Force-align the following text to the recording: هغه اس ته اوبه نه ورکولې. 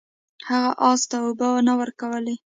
هغه 0.49 0.71
اس 0.89 1.01
ته 1.09 1.17
اوبه 1.23 1.49
نه 1.67 1.73
ورکولې. 1.79 2.35